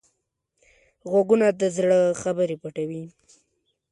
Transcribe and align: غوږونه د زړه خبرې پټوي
غوږونه 1.09 1.47
د 1.59 1.61
زړه 1.75 1.99
خبرې 2.21 2.55
پټوي 2.61 3.03